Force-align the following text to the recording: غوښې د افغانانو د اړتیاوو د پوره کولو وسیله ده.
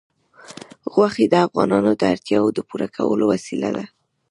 غوښې 0.93 1.25
د 1.29 1.35
افغانانو 1.47 1.91
د 1.99 2.01
اړتیاوو 2.13 2.55
د 2.55 2.59
پوره 2.69 2.87
کولو 2.95 3.23
وسیله 3.33 3.69
ده. 3.77 3.85